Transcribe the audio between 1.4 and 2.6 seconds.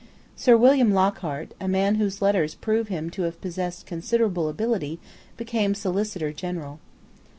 a man whose letters